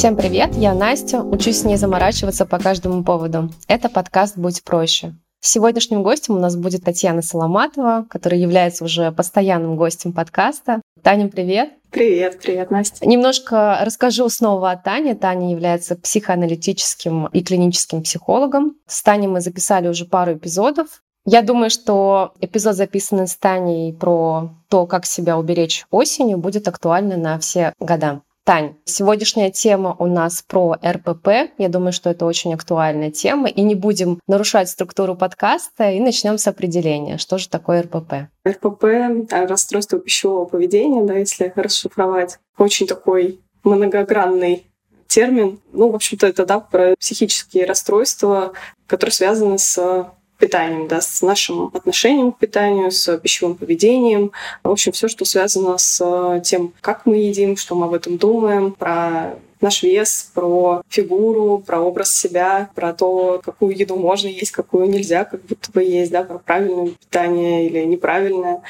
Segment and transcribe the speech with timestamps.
[0.00, 3.50] Всем привет, я Настя, учусь не заморачиваться по каждому поводу.
[3.68, 5.14] Это подкаст «Будь проще».
[5.42, 10.80] Сегодняшним гостем у нас будет Татьяна Соломатова, которая является уже постоянным гостем подкаста.
[11.02, 11.72] Таня, привет!
[11.90, 13.06] Привет, привет, Настя.
[13.06, 15.14] Немножко расскажу снова о Тане.
[15.14, 18.76] Таня является психоаналитическим и клиническим психологом.
[18.86, 21.02] С Таней мы записали уже пару эпизодов.
[21.26, 27.18] Я думаю, что эпизод, записанный с Таней про то, как себя уберечь осенью, будет актуальный
[27.18, 28.22] на все года.
[28.50, 31.54] Тань, сегодняшняя тема у нас про РПП.
[31.56, 33.48] Я думаю, что это очень актуальная тема.
[33.48, 37.16] И не будем нарушать структуру подкаста и начнем с определения.
[37.16, 38.28] Что же такое РПП?
[38.44, 38.84] РПП—
[39.30, 42.40] расстройство пищевого поведения, да, если расшифровать.
[42.58, 44.66] Очень такой многогранный
[45.06, 45.60] термин.
[45.72, 48.54] Ну, в общем-то, это да, про психические расстройства,
[48.88, 50.10] которые связаны с
[50.40, 54.32] питанием, да, с нашим отношением к питанию, с пищевым поведением.
[54.64, 58.72] В общем, все, что связано с тем, как мы едим, что мы об этом думаем,
[58.72, 64.88] про наш вес, про фигуру, про образ себя, про то, какую еду можно есть, какую
[64.88, 68.62] нельзя, как будто бы есть, да, про правильное питание или неправильное.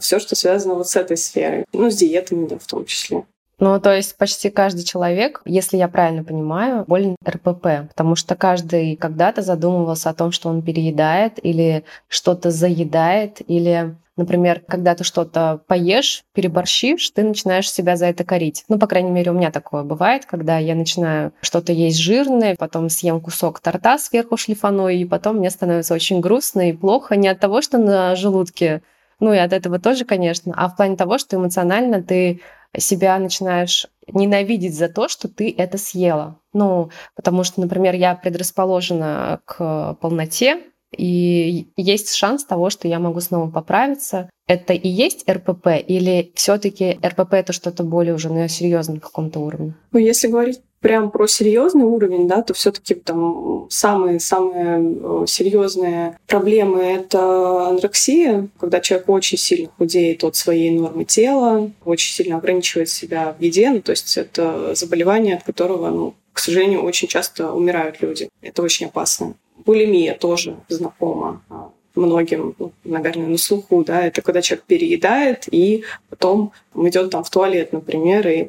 [0.00, 1.64] Все, что связано вот с этой сферой.
[1.72, 3.24] Ну, с диетами, да, в том числе.
[3.58, 8.96] Ну, то есть почти каждый человек, если я правильно понимаю, болен РПП, потому что каждый
[8.96, 15.62] когда-то задумывался о том, что он переедает или что-то заедает, или Например, когда ты что-то
[15.66, 18.62] поешь, переборщишь, ты начинаешь себя за это корить.
[18.68, 22.90] Ну, по крайней мере, у меня такое бывает, когда я начинаю что-то есть жирное, потом
[22.90, 27.40] съем кусок торта сверху шлифаную, и потом мне становится очень грустно и плохо не от
[27.40, 28.82] того, что на желудке,
[29.18, 32.42] ну и от этого тоже, конечно, а в плане того, что эмоционально ты
[32.78, 36.40] себя начинаешь ненавидеть за то, что ты это съела.
[36.52, 40.62] Ну, потому что, например, я предрасположена к полноте,
[40.96, 44.28] и есть шанс того, что я могу снова поправиться.
[44.46, 49.74] Это и есть РПП, или все-таки РПП это что-то более уже на серьезном каком-то уровне?
[49.92, 56.18] Ну, если говорить прям про серьезный уровень, да, то все-таки там самые самые э, серьезные
[56.26, 62.90] проблемы это анорексия, когда человек очень сильно худеет от своей нормы тела, очень сильно ограничивает
[62.90, 67.52] себя в еде, ну, то есть это заболевание, от которого, ну, к сожалению, очень часто
[67.52, 68.28] умирают люди.
[68.40, 69.34] Это очень опасно.
[69.64, 71.42] Булимия тоже знакома
[71.94, 77.30] многим, ну, наверное, на слуху, да, это когда человек переедает и потом идет там в
[77.30, 78.48] туалет, например, и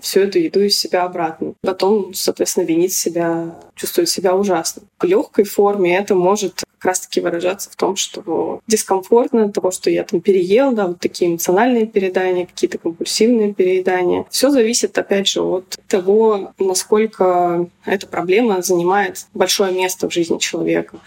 [0.00, 1.54] всю эту еду из себя обратно.
[1.62, 4.82] Потом, соответственно, винит себя, чувствует себя ужасно.
[4.98, 9.88] В легкой форме это может как раз-таки выражаться в том, что дискомфортно от того, что
[9.88, 14.26] я там переел, да, вот такие эмоциональные переедания, какие-то компульсивные переедания.
[14.30, 20.98] Все зависит, опять же, от того, насколько эта проблема занимает большое место в жизни человека.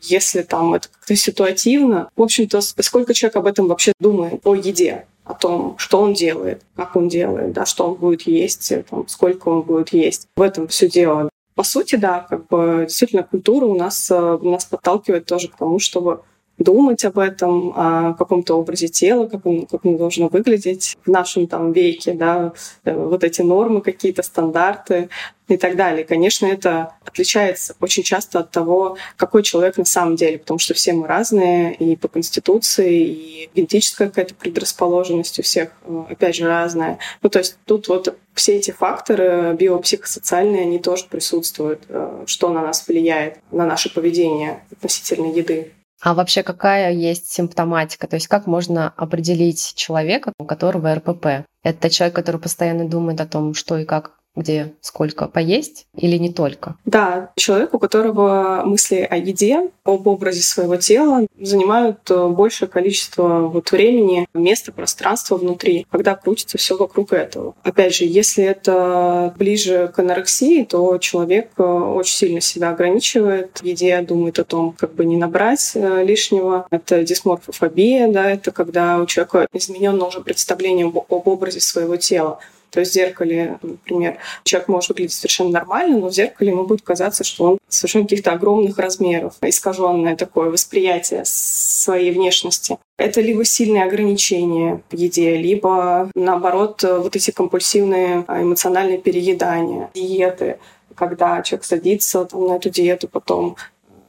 [0.00, 5.06] Если там это как-то ситуативно, в общем-то, сколько человек об этом вообще думает, о еде,
[5.24, 9.48] о том, что он делает, как он делает, да, что он будет есть, там, сколько
[9.48, 10.28] он будет есть.
[10.36, 11.28] В этом все дело.
[11.54, 15.78] По сути, да, как бы действительно культура у нас, э, нас подталкивает тоже к тому,
[15.78, 16.22] чтобы
[16.60, 21.46] думать об этом, о каком-то образе тела, как он, как он должно выглядеть в нашем
[21.46, 22.52] там веке, да,
[22.84, 25.08] э, вот эти нормы какие-то, стандарты
[25.48, 26.04] и так далее.
[26.04, 30.92] Конечно, это отличается очень часто от того, какой человек на самом деле, потому что все
[30.92, 36.98] мы разные и по конституции, и генетическая какая-то предрасположенность у всех, э, опять же, разная.
[37.22, 42.60] Ну, то есть тут вот все эти факторы биопсихосоциальные, они тоже присутствуют, э, что на
[42.60, 45.72] нас влияет, на наше поведение относительно еды.
[46.02, 48.06] А вообще какая есть симптоматика?
[48.06, 51.46] То есть как можно определить человека, у которого РПП?
[51.62, 56.32] Это человек, который постоянно думает о том, что и как где сколько поесть или не
[56.32, 56.76] только?
[56.84, 63.48] Да, человек, у которого мысли о еде, об образе своего тела занимают э, большее количество
[63.48, 67.54] вот времени, места, пространства внутри, когда крутится все вокруг этого.
[67.62, 73.64] Опять же, если это ближе к анорексии, то человек э, очень сильно себя ограничивает в
[73.64, 76.66] еде, думает о том, как бы не набрать э, лишнего.
[76.70, 82.38] Это дисморфофобия, да, это когда у человека изменено уже представление об образе своего тела.
[82.70, 86.82] То есть в зеркале, например, человек может выглядеть совершенно нормально, но в зеркале ему будет
[86.82, 92.78] казаться, что он совершенно каких-то огромных размеров, искаженное такое восприятие своей внешности.
[92.98, 100.58] Это либо сильные ограничения в еде, либо, наоборот, вот эти компульсивные а, эмоциональные переедания, диеты,
[100.94, 103.56] когда человек садится там, на эту диету, потом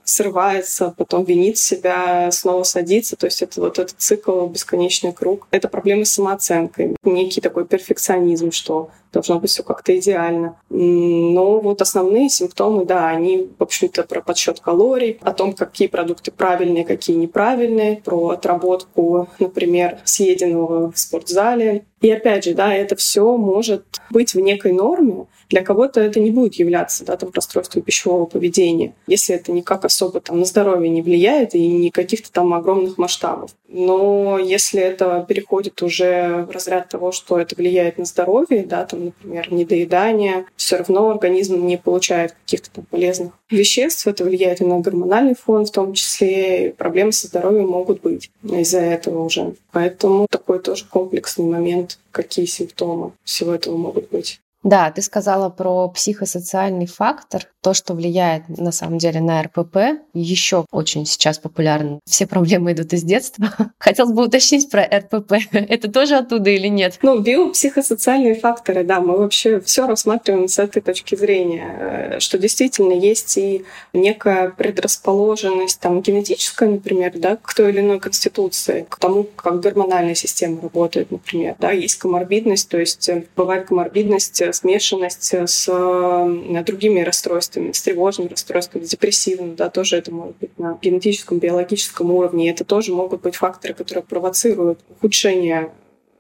[0.04, 3.16] срывается, потом винит себя, снова садится.
[3.16, 5.48] То есть это вот этот цикл, бесконечный круг.
[5.52, 10.58] Это проблемы с самооценкой, некий такой перфекционизм, что должно быть все как-то идеально.
[10.70, 16.32] Но вот основные симптомы, да, они, в общем-то, про подсчет калорий, о том, какие продукты
[16.32, 23.38] правильные, какие неправильные, про отработку, например, съеденного в спортзале, И опять же, да, это все
[23.38, 28.26] может быть в некой норме, для кого-то это не будет являться да, там, расстройством пищевого
[28.26, 32.98] поведения, если это никак особо там, на здоровье не влияет и не каких-то там огромных
[32.98, 33.52] масштабов.
[33.68, 39.06] Но если это переходит уже в разряд того, что это влияет на здоровье, да, там,
[39.06, 44.80] например, недоедание, все равно организм не получает каких-то там полезных веществ, это влияет и на
[44.80, 49.54] гормональный фон в том числе, и проблемы со здоровьем могут быть из-за этого уже.
[49.72, 54.42] Поэтому такой тоже комплексный момент, какие симптомы всего этого могут быть.
[54.64, 60.66] Да, ты сказала про психосоциальный фактор, то, что влияет на самом деле на РПП, еще
[60.72, 62.00] очень сейчас популярно.
[62.06, 63.50] Все проблемы идут из детства.
[63.80, 65.34] Хотелось бы уточнить про РПП.
[65.52, 67.00] Это тоже оттуда или нет?
[67.02, 72.94] Ну, биопсихосоциальные факторы, да, мы вообще все рассматриваем с этой точки зрения, э, что действительно
[72.94, 79.24] есть и некая предрасположенность там генетическая, например, да, к той или иной конституции, к тому,
[79.24, 85.66] как гормональная система работает, например, да, есть коморбидность, то есть э, бывает коморбидность смешанность с
[85.68, 91.40] э, другими расстройствами, с тревожным расстройством, с депрессивным, да, тоже это может быть на генетическом,
[91.40, 92.48] биологическом уровне.
[92.48, 95.72] И это тоже могут быть факторы, которые провоцируют ухудшение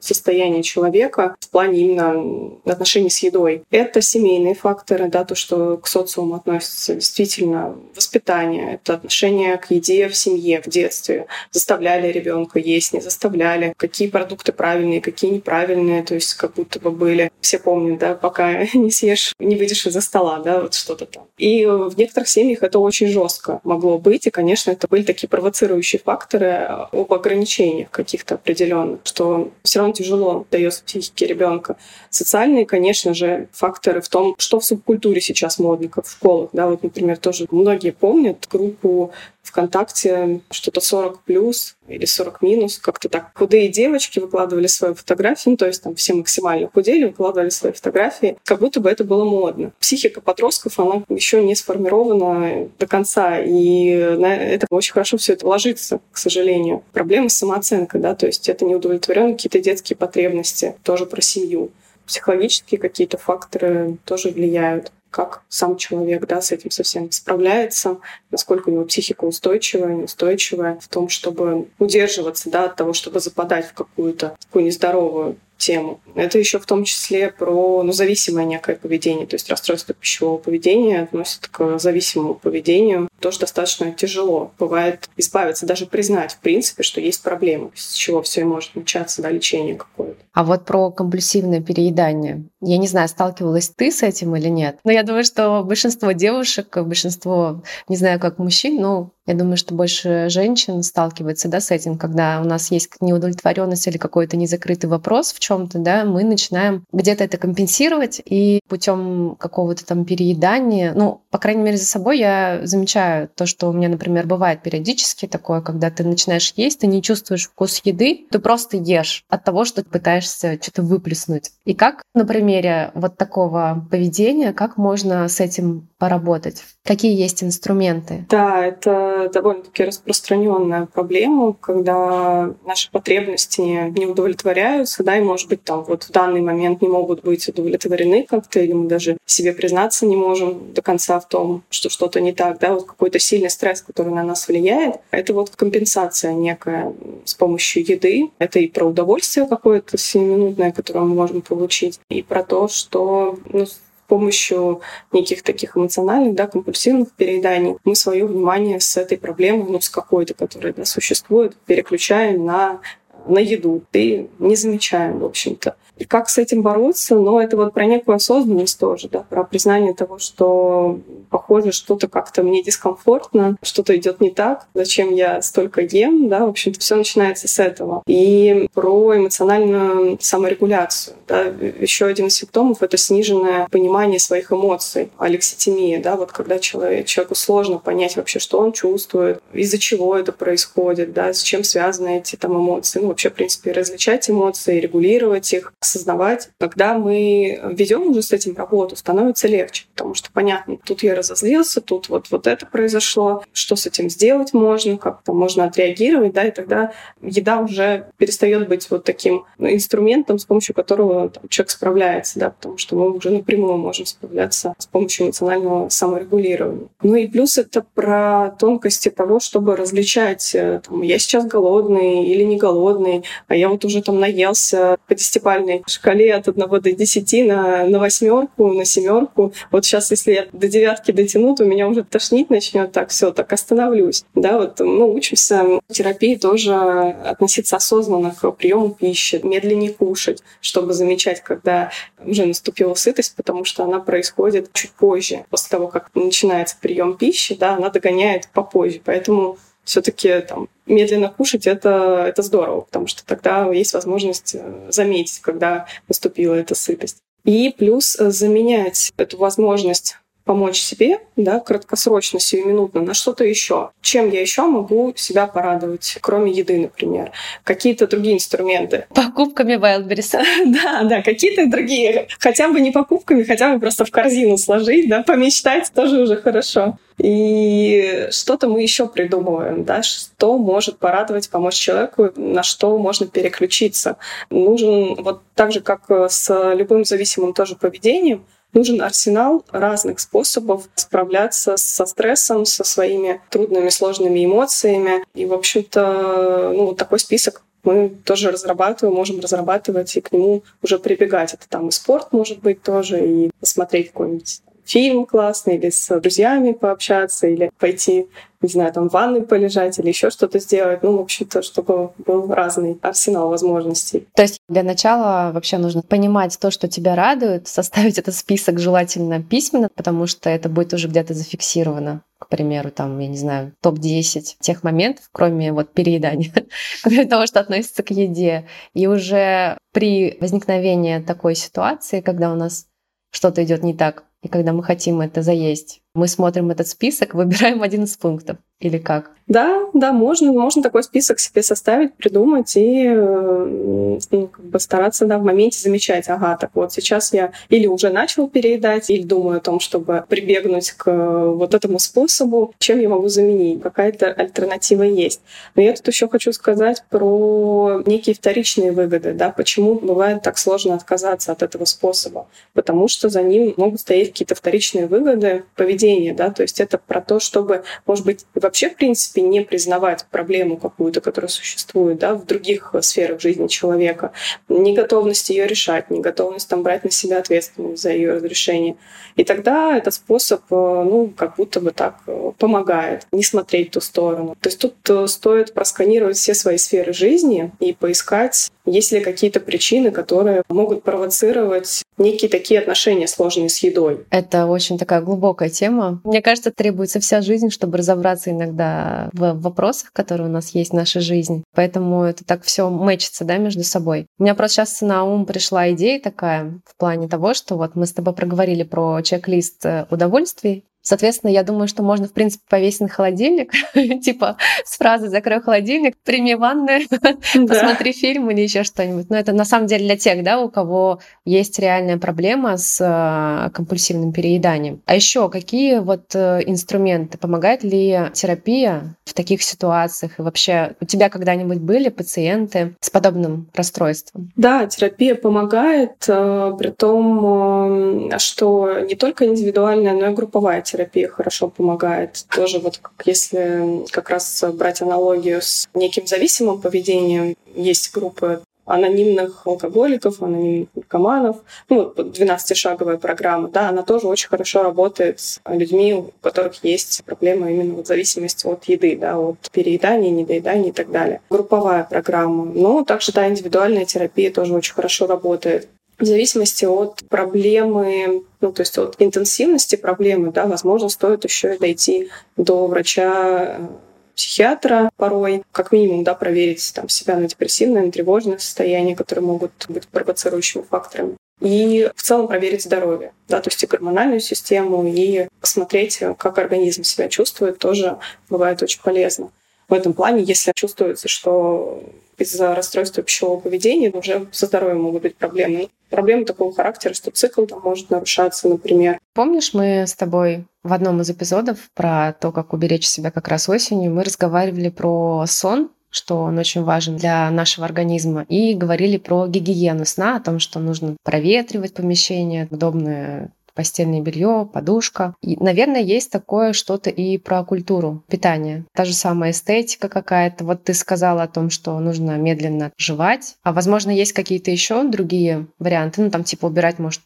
[0.01, 3.63] состояние человека в плане именно отношений с едой.
[3.71, 10.09] Это семейные факторы, да, то, что к социуму относится действительно воспитание, это отношение к еде
[10.09, 11.27] в семье, в детстве.
[11.51, 16.91] Заставляли ребенка есть, не заставляли, какие продукты правильные, какие неправильные, то есть как будто бы
[16.91, 17.31] были.
[17.39, 21.27] Все помнят, да, пока не съешь, не выйдешь из-за стола, да, вот что-то там.
[21.37, 26.01] И в некоторых семьях это очень жестко могло быть, и, конечно, это были такие провоцирующие
[26.03, 31.77] факторы об ограничениях каких-то определенных, что все равно тяжело дается психике ребенка.
[32.09, 36.49] Социальные, конечно же, факторы в том, что в субкультуре сейчас модно, как в школах.
[36.53, 39.11] Да, вот, например, тоже многие помнят группу
[39.43, 43.31] ВКонтакте что-то 40 плюс или 40 минус, как-то так.
[43.35, 48.37] Худые девочки выкладывали свои фотографии, ну, то есть там все максимально худели, выкладывали свои фотографии,
[48.43, 49.71] как будто бы это было модно.
[49.79, 55.47] Психика подростков, она еще не сформирована до конца, и на это очень хорошо все это
[55.47, 56.83] ложится, к сожалению.
[56.91, 61.71] Проблема с самооценкой, да, то есть это неудовлетворенные какие-то детские потребности, тоже про семью.
[62.05, 67.97] Психологические какие-то факторы тоже влияют как сам человек да, с этим совсем справляется,
[68.31, 73.67] насколько у него психика устойчивая, неустойчивая в том, чтобы удерживаться да, от того, чтобы западать
[73.67, 76.01] в какую-то такую нездоровую тему.
[76.15, 81.01] Это еще в том числе про ну, зависимое некое поведение, то есть расстройство пищевого поведения
[81.01, 83.07] относится к зависимому поведению.
[83.19, 84.51] Тоже достаточно тяжело.
[84.57, 89.21] Бывает избавиться, даже признать, в принципе, что есть проблема, с чего все и может начаться,
[89.21, 90.19] да, лечение какое-то.
[90.33, 92.43] А вот про компульсивное переедание.
[92.61, 96.77] Я не знаю, сталкивалась ты с этим или нет, но я думаю, что большинство девушек,
[96.77, 101.97] большинство, не знаю, как мужчин, но я думаю, что больше женщин сталкивается да, с этим,
[101.97, 107.23] когда у нас есть неудовлетворенность или какой-то незакрытый вопрос в чем-то, да, мы начинаем где-то
[107.23, 113.29] это компенсировать и путем какого-то там переедания, ну, по крайней мере, за собой я замечаю
[113.29, 117.47] то, что у меня, например, бывает периодически такое, когда ты начинаешь есть, ты не чувствуешь
[117.47, 121.51] вкус еды, ты просто ешь от того, что ты пытаешься что-то выплеснуть.
[121.65, 126.63] И как на примере вот такого поведения, как можно с этим поработать?
[126.83, 128.25] Какие есть инструменты?
[128.29, 135.83] Да, это довольно-таки распространенная проблема, когда наши потребности не удовлетворяются, да, и, может быть, там
[135.83, 140.15] вот в данный момент не могут быть удовлетворены как-то, или мы даже себе признаться не
[140.15, 144.11] можем до конца в том, что что-то не так, да, вот какой-то сильный стресс, который
[144.11, 144.95] на нас влияет.
[145.11, 146.93] Это вот компенсация некая
[147.25, 148.31] с помощью еды.
[148.39, 153.65] Это и про удовольствие какое-то сиюминутное, которое мы можем получить, и про то, что ну,
[154.11, 154.81] помощью
[155.13, 160.33] неких таких эмоциональных, да, компульсивных перееданий мы свое внимание с этой проблемой, ну, с какой-то,
[160.33, 162.81] которая да, существует, переключаем на
[163.27, 165.75] на еду и не замечаем, в общем-то.
[165.97, 167.15] И как с этим бороться?
[167.15, 172.41] Ну, это вот про некую осознанность тоже, да, про признание того, что, похоже, что-то как-то
[172.41, 177.47] мне дискомфортно, что-то идет не так, зачем я столько ем, да, в общем-то, все начинается
[177.47, 178.01] с этого.
[178.07, 186.01] И про эмоциональную саморегуляцию, да, еще один из симптомов— это сниженное понимание своих эмоций, алекситимия,
[186.01, 191.13] да, вот когда человек, человеку сложно понять вообще, что он чувствует, из-за чего это происходит,
[191.13, 195.73] да, с чем связаны эти там эмоции, ну, вообще, в принципе, различать эмоции, регулировать их,
[195.91, 196.49] осознавать.
[196.59, 201.81] Когда мы ведем уже с этим работу, становится легче, потому что понятно, тут я разозлился,
[201.81, 206.51] тут вот, вот это произошло, что с этим сделать можно, как-то можно отреагировать, да, и
[206.51, 212.49] тогда еда уже перестает быть вот таким инструментом, с помощью которого там, человек справляется, да,
[212.51, 216.87] потому что мы уже напрямую можем справляться с помощью эмоционального саморегулирования.
[217.01, 222.43] Ну и плюс это про тонкости того, чтобы различать, э, там, я сейчас голодный или
[222.43, 227.43] не голодный, а я вот уже там наелся по десятипальной шкале от одного до десяти
[227.43, 229.53] на, на восьмерку, на семерку.
[229.71, 233.51] Вот сейчас, если я до девятки дотяну, то меня уже тошнить начнет, так все, так
[233.53, 234.23] остановлюсь.
[234.35, 240.93] Да, вот мы учимся в терапии тоже относиться осознанно к приему пищи, медленнее кушать, чтобы
[240.93, 241.91] замечать, когда
[242.25, 247.55] уже наступила сытость, потому что она происходит чуть позже, после того, как начинается прием пищи,
[247.55, 249.01] да, она догоняет попозже.
[249.03, 255.39] Поэтому все-таки там медленно кушать это, это здорово, потому что тогда есть возможность э, заметить,
[255.39, 257.17] когда наступила эта сытость.
[257.43, 263.91] И плюс э, заменять эту возможность помочь себе, да, краткосрочно, сиюминутно, на что-то еще.
[264.01, 267.31] Чем я еще могу себя порадовать, кроме еды, например?
[267.63, 269.05] Какие-то другие инструменты.
[269.13, 270.39] Покупками Wildberries.
[270.71, 272.27] Да, да, какие-то другие.
[272.39, 276.97] Хотя бы не покупками, хотя бы просто в корзину сложить, да, помечтать тоже уже хорошо.
[277.17, 284.17] И что-то мы еще придумываем, да, что может порадовать, помочь человеку, на что можно переключиться.
[284.49, 291.77] Нужен вот так же, как с любым зависимым тоже поведением, нужен арсенал разных способов справляться
[291.77, 295.23] со стрессом, со своими трудными, сложными эмоциями.
[295.33, 300.63] И, в общем-то, ну, вот такой список мы тоже разрабатываем, можем разрабатывать и к нему
[300.83, 301.53] уже прибегать.
[301.53, 304.61] Это там и спорт может быть тоже, и посмотреть какой-нибудь
[304.91, 308.27] фильм классный, или с друзьями пообщаться, или пойти,
[308.61, 311.01] не знаю, там в ванной полежать, или еще что-то сделать.
[311.01, 314.27] Ну, в общем-то, чтобы был разный арсенал возможностей.
[314.35, 319.41] То есть для начала вообще нужно понимать то, что тебя радует, составить этот список желательно
[319.41, 324.55] письменно, потому что это будет уже где-то зафиксировано к примеру, там, я не знаю, топ-10
[324.59, 326.51] тех моментов, кроме вот переедания,
[327.03, 328.65] кроме того, что относится к еде.
[328.95, 332.87] И уже при возникновении такой ситуации, когда у нас
[333.31, 337.81] что-то идет не так, и когда мы хотим это заесть, мы смотрим этот список, выбираем
[337.81, 338.57] один из пунктов.
[338.79, 339.31] Или как?
[339.47, 345.25] Да, да, можно, можно такой список себе составить, придумать и э, ну, как бы стараться
[345.25, 349.57] да, в моменте замечать, ага, так вот сейчас я или уже начал переедать, или думаю
[349.57, 351.11] о том, чтобы прибегнуть к
[351.51, 355.41] вот этому способу, чем я могу заменить, какая-то альтернатива есть.
[355.75, 360.95] Но я тут еще хочу сказать про некие вторичные выгоды, да, почему бывает так сложно
[360.95, 365.65] отказаться от этого способа, потому что за ним могут стоять какие-то вторичные выгоды
[366.01, 370.25] поведения, да, то есть это про то, чтобы, может быть, вообще, в принципе, не признавать
[370.29, 374.31] проблему какую-то, которая существует да, в других сферах жизни человека,
[374.69, 378.95] не готовность ее решать, не готовность там, брать на себя ответственность за ее разрешение.
[379.35, 383.93] И тогда этот способ, э, ну, как будто бы так э, помогает не смотреть в
[383.93, 384.55] ту сторону.
[384.59, 389.59] То есть тут э, стоит просканировать все свои сферы жизни и поискать, есть ли какие-то
[389.59, 394.25] причины, которые могут провоцировать некие такие отношения сложные с едой.
[394.29, 396.21] Это очень такая глубокая тема.
[396.23, 400.95] Мне кажется, требуется вся жизнь, чтобы разобраться иногда в вопросах, которые у нас есть в
[400.95, 401.63] нашей жизни.
[401.75, 404.27] Поэтому это так все мэчится да, между собой.
[404.37, 408.05] У меня просто сейчас на ум пришла идея такая в плане того, что вот мы
[408.05, 413.01] с тобой проговорили про чек-лист э, удовольствий, Соответственно, я думаю, что можно, в принципе, повесить
[413.01, 413.71] на холодильник,
[414.21, 417.01] типа с фразой «закрой холодильник», «прими ванную»,
[417.67, 419.29] «посмотри фильм» или еще что-нибудь.
[419.29, 423.69] Но это на самом деле для тех, да, у кого есть реальная проблема с э,
[423.71, 425.01] компульсивным перееданием.
[425.05, 427.37] А еще какие вот э, инструменты?
[427.37, 430.37] Помогает ли терапия в таких ситуациях?
[430.37, 434.51] И вообще у тебя когда-нибудь были пациенты с подобным расстройством?
[434.55, 441.69] Да, терапия помогает, э, при том, что не только индивидуальная, но и групповая терапия хорошо
[441.69, 442.45] помогает.
[442.53, 449.65] Тоже вот как если как раз брать аналогию с неким зависимым поведением, есть группы анонимных
[449.65, 451.57] алкоголиков, анонимных наркоманов.
[451.87, 457.23] Ну, вот 12-шаговая программа, да, она тоже очень хорошо работает с людьми, у которых есть
[457.25, 461.41] проблема именно вот зависимости от еды, да, от переедания, недоедания и так далее.
[461.49, 462.65] Групповая программа.
[462.65, 465.87] Но также, да, индивидуальная терапия тоже очень хорошо работает
[466.21, 472.29] в зависимости от проблемы, ну, то есть от интенсивности проблемы, да, возможно, стоит еще дойти
[472.57, 473.87] до врача э,
[474.35, 479.71] психиатра порой, как минимум, да, проверить там, себя на депрессивное, на тревожное состояние, которые могут
[479.89, 481.35] быть провоцирующими факторами.
[481.59, 487.03] И в целом проверить здоровье, да, то есть и гормональную систему, и посмотреть, как организм
[487.03, 488.17] себя чувствует, тоже
[488.49, 489.51] бывает очень полезно.
[489.91, 492.01] В этом плане, если чувствуется, что
[492.37, 495.89] из-за расстройства пищевого поведения уже со здоровьем могут быть проблемы.
[496.09, 499.19] Проблемы такого характера, что цикл там может нарушаться, например.
[499.33, 503.67] Помнишь, мы с тобой в одном из эпизодов про то, как уберечь себя как раз
[503.67, 509.45] осенью, мы разговаривали про сон, что он очень важен для нашего организма, и говорили про
[509.47, 515.35] гигиену сна, о том, что нужно проветривать помещение, удобное постельное белье, подушка.
[515.41, 518.85] И, наверное, есть такое что-то и про культуру питания.
[518.93, 520.65] Та же самая эстетика какая-то.
[520.65, 523.55] Вот ты сказала о том, что нужно медленно жевать.
[523.63, 526.21] А возможно, есть какие-то еще другие варианты.
[526.21, 527.21] Ну, там типа убирать, может,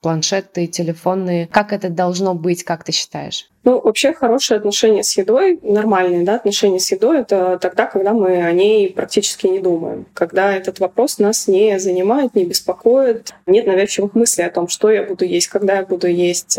[0.00, 1.46] планшеты, телефонные.
[1.46, 3.48] Как это должно быть, как ты считаешь?
[3.64, 8.42] Ну, вообще хорошие отношения с едой, нормальные да, отношения с едой, это тогда, когда мы
[8.42, 10.04] о ней практически не думаем.
[10.12, 15.02] Когда этот вопрос нас не занимает, не беспокоит, нет навязчивых мыслей о том, что я
[15.02, 16.58] буду есть, когда я буду есть,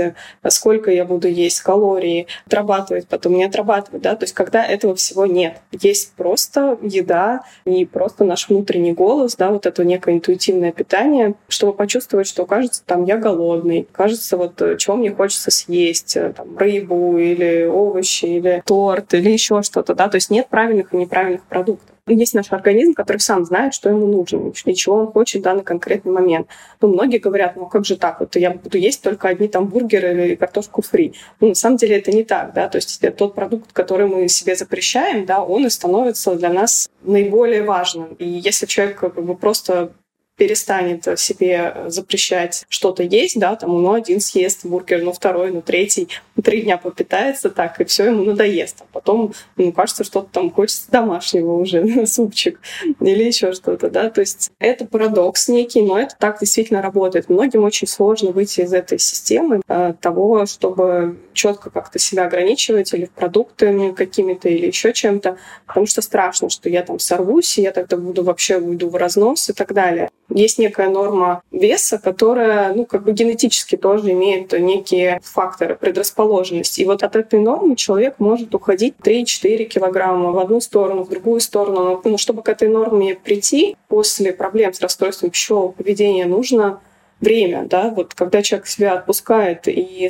[0.50, 4.02] сколько я буду есть, калории, отрабатывать, потом не отрабатывать.
[4.02, 4.16] Да?
[4.16, 5.62] То есть когда этого всего нет.
[5.72, 11.74] Есть просто еда и просто наш внутренний голос, да, вот это некое интуитивное питание, чтобы
[11.74, 17.18] почувствовать, что, кажется, там я голодный, кажется, вот чего мне хочется съесть, там, рыбу, рыбу
[17.18, 21.90] или овощи, или торт, или еще что-то, да, то есть нет правильных и неправильных продуктов.
[22.08, 25.64] Есть наш организм, который сам знает, что ему нужно и чего он хочет в данный
[25.64, 26.48] конкретный момент.
[26.80, 30.14] Ну, многие говорят, ну как же так, вот я буду есть только одни там бургеры
[30.14, 31.16] или картошку фри.
[31.40, 34.56] Ну, на самом деле это не так, да, то есть тот продукт, который мы себе
[34.56, 38.14] запрещаем, да, он и становится для нас наиболее важным.
[38.20, 39.92] И если человек как бы просто
[40.38, 46.10] перестанет себе запрещать что-то есть, да, там, ну, один съест бургер, ну, второй, ну, третий,
[46.36, 48.82] ну, три дня попитается так, и все ему надоест.
[48.82, 52.60] А потом, ну, кажется, что-то там хочется домашнего уже, супчик
[53.00, 57.30] или еще что-то, да, то есть это парадокс некий, но это так действительно работает.
[57.30, 63.06] Многим очень сложно выйти из этой системы э, того, чтобы четко как-то себя ограничивать или
[63.06, 67.98] продуктами какими-то или еще чем-то, потому что страшно, что я там сорвусь, и я тогда
[67.98, 73.03] буду вообще уйду в разнос и так далее есть некая норма веса, которая, ну, как
[73.03, 76.82] бы генетически тоже имеет некие факторы предрасположенности.
[76.82, 81.39] И вот от этой нормы человек может уходить 3-4 килограмма в одну сторону, в другую
[81.41, 82.01] сторону.
[82.03, 86.82] Но чтобы к этой норме прийти после проблем с расстройством пищевого поведения, нужно
[87.22, 90.10] время, да, вот когда человек себя отпускает и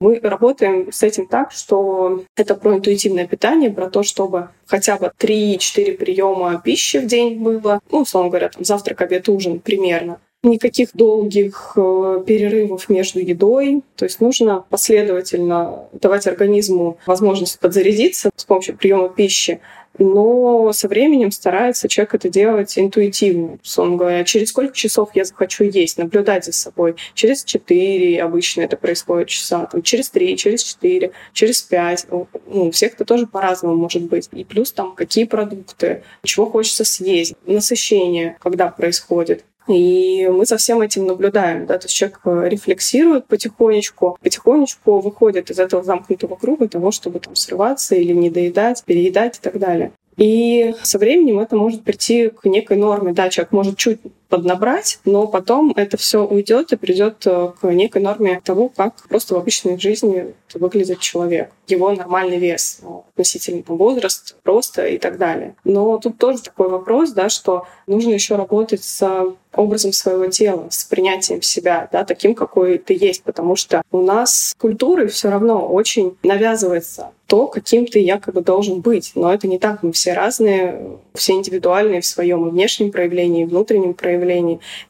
[0.00, 5.10] мы работаем с этим так, что это про интуитивное питание, про то, чтобы хотя бы
[5.18, 10.20] 3-4 приема пищи в день было, ну, условно говоря, там завтрак, обед, ужин примерно.
[10.44, 13.82] Никаких долгих э, перерывов между едой.
[13.96, 19.60] То есть нужно последовательно давать организму возможность подзарядиться с помощью приема пищи,
[19.98, 23.58] но со временем старается человек это делать интуитивно.
[23.76, 26.96] Он говорит, через сколько часов я захочу есть, наблюдать за собой.
[27.14, 32.06] Через 4 обычно это происходит часа, там, через 3, через 4, через 5.
[32.10, 34.28] Ну, у всех это тоже по-разному может быть.
[34.32, 39.44] И плюс там какие продукты, чего хочется съесть, насыщение, когда происходит.
[39.68, 41.66] И мы за всем этим наблюдаем.
[41.66, 41.78] Да?
[41.78, 47.36] То есть человек э, рефлексирует потихонечку, потихонечку выходит из этого замкнутого круга того, чтобы там
[47.36, 49.92] срываться или не доедать, переедать и так далее.
[50.16, 53.12] И со временем это может прийти к некой норме.
[53.12, 58.02] Да, человек может чуть поднабрать, но потом это все уйдет и придет э, к некой
[58.02, 64.36] норме того, как просто в обычной жизни выглядит человек, его нормальный вес ну, относительно возраст,
[64.44, 65.54] роста и так далее.
[65.64, 70.84] Но тут тоже такой вопрос, да, что нужно еще работать с образом своего тела, с
[70.84, 76.16] принятием себя, да, таким, какой ты есть, потому что у нас культурой все равно очень
[76.22, 79.12] навязывается то, каким ты якобы должен быть.
[79.14, 79.82] Но это не так.
[79.82, 84.17] Мы все разные, все индивидуальные в своем внешнем проявлении, внутреннем проявлении,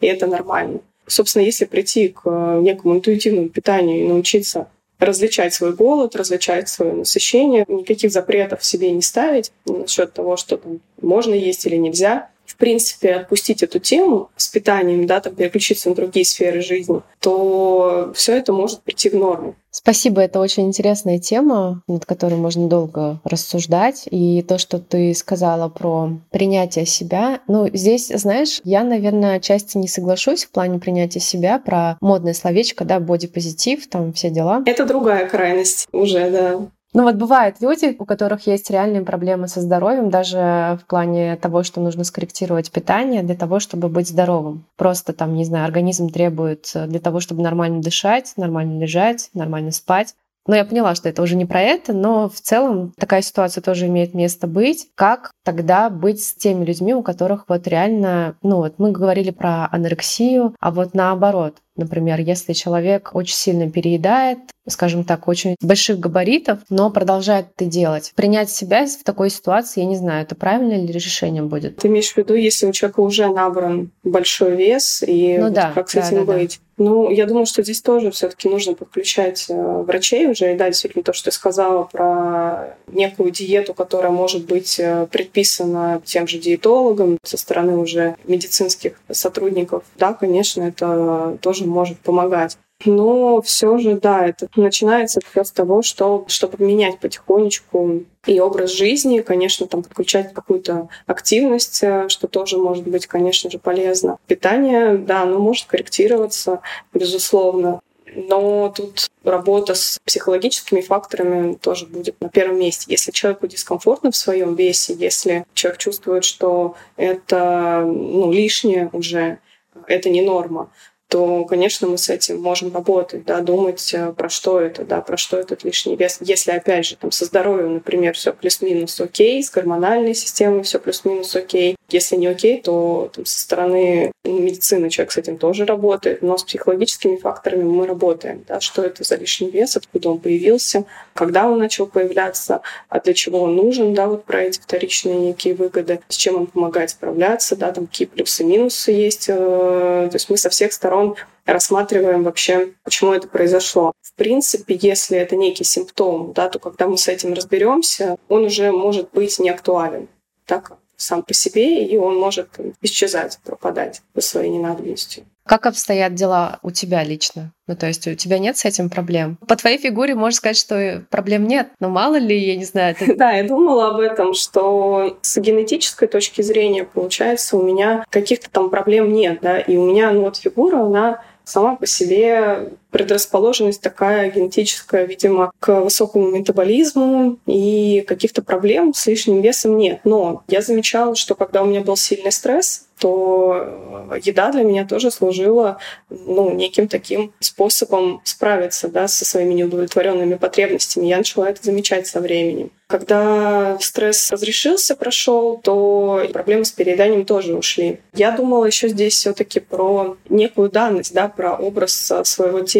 [0.01, 0.81] и это нормально.
[1.07, 2.29] Собственно, если прийти к
[2.61, 9.03] некому интуитивному питанию и научиться различать свой голод, различать свое насыщение, никаких запретов себе не
[9.03, 14.49] ставить насчет того, что там можно есть или нельзя, в принципе, отпустить эту тему с
[14.49, 19.55] питанием, да, там переключиться на другие сферы жизни, то все это может прийти в норму.
[19.71, 24.09] Спасибо, это очень интересная тема, над которой можно долго рассуждать.
[24.11, 29.87] И то, что ты сказала про принятие себя, ну, здесь, знаешь, я, наверное, отчасти не
[29.87, 34.63] соглашусь в плане принятия себя, про модное словечко, да, бодипозитив, там все дела.
[34.65, 36.61] Это другая крайность уже, да.
[36.95, 41.63] Ну вот бывают люди, у которых есть реальные проблемы со здоровьем, даже в плане того,
[41.63, 44.65] что нужно скорректировать питание для того, чтобы быть здоровым.
[44.77, 49.71] Просто там, не знаю, организм требует э, для того, чтобы нормально дышать, нормально лежать, нормально
[49.71, 50.15] спать.
[50.49, 53.87] Но я поняла, что это уже не про это, но в целом такая ситуация тоже
[53.87, 54.89] имеет место быть.
[54.95, 59.69] Как тогда быть с теми людьми, у которых вот реально, ну вот мы говорили про
[59.71, 66.59] анорексию, а вот наоборот, Например, если человек очень сильно переедает, скажем так, очень больших габаритов,
[66.71, 68.13] но продолжает это делать.
[68.17, 71.77] Принять себя в такой ситуации, я не знаю, это правильное ли решение будет.
[71.77, 75.71] Ты имеешь в виду, если у человека уже набран большой вес, и ну, вот да,
[75.73, 76.59] как с да, этим да, быть?
[76.61, 76.68] Да.
[76.79, 80.55] Ну, я думаю, что здесь тоже все-таки нужно подключать э, врачей уже.
[80.55, 86.01] И да, действительно, то, что ты сказала про некую диету, которая может быть э, предписана
[86.05, 89.83] тем же диетологом со стороны уже медицинских сотрудников.
[89.97, 92.57] Да, конечно, это тоже может помогать.
[92.85, 98.71] Но все же, да, это начинается все с того, что, чтобы менять потихонечку и образ
[98.73, 104.19] жизни, конечно, там подключать какую-то активность, э, что тоже может быть, конечно же, полезно.
[104.29, 106.61] Питание, да, оно может корректироваться,
[106.95, 107.81] безусловно.
[108.15, 112.87] Но тут работа с психологическими факторами тоже будет на первом месте.
[112.89, 119.41] Если человеку дискомфортно в своем весе, если человек чувствует, что это ну, лишнее уже,
[119.87, 120.71] это не норма,
[121.09, 125.17] то, конечно, мы с этим можем работать, да, думать, э, про что это, да, про
[125.17, 126.19] что этот лишний вес.
[126.21, 131.35] Если, опять же, там, со здоровьем, например, все плюс-минус окей, с гормональной системой все плюс-минус
[131.35, 131.77] окей.
[131.89, 136.45] Если не окей, то там, со стороны медицины человек с этим тоже работает, но с
[136.45, 141.59] психологическими факторами мы работаем, да, что это за лишний вес, откуда он появился, когда он
[141.59, 146.17] начал появляться, а для чего он нужен, да, вот про эти вторичные некие выгоды, с
[146.17, 149.27] чем он помогает справляться, да, там какие плюсы и минусы есть.
[149.29, 153.93] Э, то есть мы со всех сторон сторон рассматриваем вообще, почему это произошло.
[154.03, 158.71] В принципе, если это некий симптом, да, то когда мы с этим разберемся, он уже
[158.73, 160.09] может быть не актуален
[160.45, 165.25] так сам по себе, и он может исчезать, пропадать по своей ненадобности.
[165.49, 167.53] Как обстоят дела у тебя лично?
[167.67, 169.39] Ну, то есть у тебя нет с этим проблем?
[169.49, 172.95] По твоей фигуре можно сказать, что проблем нет, но мало ли, я не знаю.
[172.95, 173.15] Ты...
[173.19, 178.69] Да, я думала об этом, что с генетической точки зрения, получается, у меня каких-то там
[178.69, 184.31] проблем нет, да, и у меня, ну вот фигура, она сама по себе предрасположенность такая
[184.31, 190.01] генетическая, видимо, к высокому метаболизму и каких-то проблем с лишним весом нет.
[190.05, 195.11] Но я замечала, что когда у меня был сильный стресс, то еда для меня тоже
[195.11, 195.79] служила
[196.11, 201.07] ну, неким таким способом справиться да, со своими неудовлетворенными потребностями.
[201.07, 202.71] Я начала это замечать со временем.
[202.89, 208.01] Когда стресс разрешился, прошел, то проблемы с перееданием тоже ушли.
[208.15, 212.78] Я думала еще здесь все-таки про некую данность, да, про образ своего тела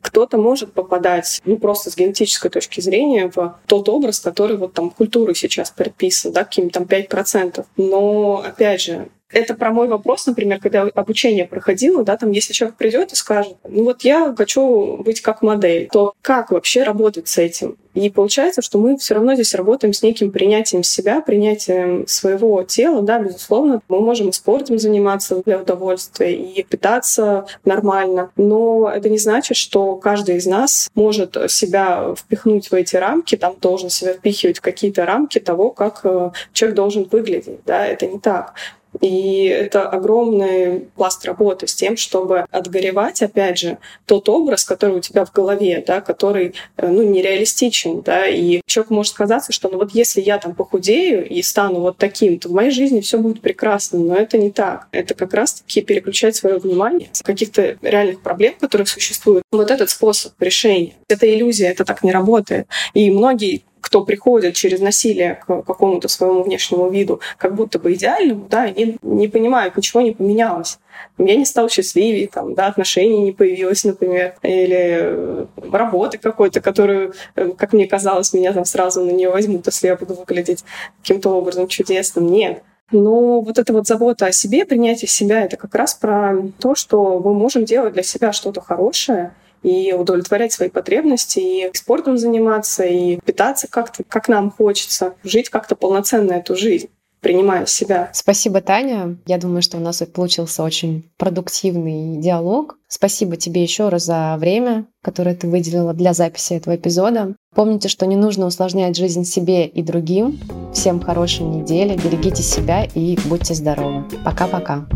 [0.00, 4.90] кто-то может попадать, ну, просто с генетической точки зрения, в тот образ, который вот там
[4.90, 7.64] культуры сейчас предписан, да, каким-то там 5%.
[7.76, 12.76] Но, опять же, это про мой вопрос, например, когда обучение проходило, да, там, если человек
[12.76, 17.38] придет и скажет, ну вот я хочу быть как модель, то как вообще работать с
[17.38, 17.76] этим?
[17.94, 23.00] И получается, что мы все равно здесь работаем с неким принятием себя, принятием своего тела,
[23.00, 23.80] да, безусловно.
[23.88, 29.96] Мы можем и спортом заниматься для удовольствия и питаться нормально, но это не значит, что
[29.96, 35.06] каждый из нас может себя впихнуть в эти рамки, там должен себя впихивать в какие-то
[35.06, 38.52] рамки того, как э, человек должен выглядеть, да, это не так.
[39.00, 45.00] И это огромный пласт работы с тем, чтобы отгоревать, опять же, тот образ, который у
[45.00, 48.02] тебя в голове, да, который э, ну, нереалистичен.
[48.02, 51.96] Да, и человек может сказаться, что ну вот если я там похудею и стану вот
[51.96, 53.98] таким, то в моей жизни все будет прекрасно.
[53.98, 54.88] Но это не так.
[54.92, 59.42] Это как раз-таки переключать свое внимание с каких-то реальных проблем, которые существуют.
[59.50, 60.94] Вот этот способ решения.
[61.08, 62.66] Это иллюзия, это так не работает.
[62.94, 68.48] И многие кто приходит через насилие к какому-то своему внешнему виду, как будто бы идеальному,
[68.50, 70.80] да, они не понимают, ничего не поменялось.
[71.18, 77.14] Я не стал счастливее, там, да, отношений не появилось, например, или э, работы какой-то, которую,
[77.36, 80.64] э, как мне казалось, меня там сразу на нее возьмут, если я буду выглядеть
[81.02, 82.26] каким-то образом чудесным.
[82.26, 82.64] Нет.
[82.90, 87.20] Но вот эта вот забота о себе, принятие себя, это как раз про то, что
[87.20, 93.18] мы можем делать для себя что-то хорошее, и удовлетворять свои потребности, и спортом заниматься, и
[93.24, 96.88] питаться как-то, как нам хочется, жить как-то полноценно эту жизнь
[97.26, 98.10] принимая себя.
[98.12, 99.16] Спасибо, Таня.
[99.26, 102.78] Я думаю, что у нас получился очень продуктивный диалог.
[102.86, 107.34] Спасибо тебе еще раз за время, которое ты выделила для записи этого эпизода.
[107.52, 110.38] Помните, что не нужно усложнять жизнь себе и другим.
[110.72, 114.04] Всем хорошей недели, берегите себя и будьте здоровы.
[114.24, 114.86] Пока-пока.